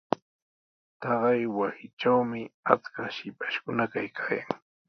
Taqay 1.01 1.41
wasitrawmi 1.57 2.41
achkaq 2.71 3.07
shipashkuna 3.15 3.83
kaykaayan. 3.93 4.49